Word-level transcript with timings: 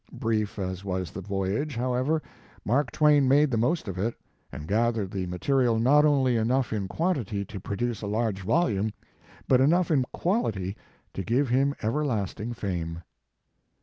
Brief 0.11 0.57
as 0.57 0.83
was 0.83 1.11
the 1.11 1.21
voyage, 1.21 1.75
however, 1.75 2.23
Mark 2.65 2.89
Twain 2.91 3.27
made 3.27 3.51
the 3.51 3.55
most 3.57 3.87
of 3.87 3.99
it, 3.99 4.15
and 4.51 4.67
gathered 4.67 5.13
material 5.29 5.77
not 5.77 6.05
only 6.05 6.37
enough 6.37 6.73
in 6.73 6.87
quantity 6.87 7.45
to 7.45 7.59
produce 7.59 8.01
a 8.01 8.07
large 8.07 8.41
volume, 8.41 8.93
but 9.47 9.61
enough 9.61 9.91
in 9.91 10.03
quality 10.11 10.75
to 11.13 11.23
give 11.23 11.49
him 11.49 11.75
ever 11.83 12.03
lasting 12.03 12.53
fame. 12.53 13.03